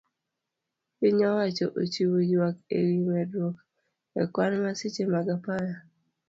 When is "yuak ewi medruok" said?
2.31-3.57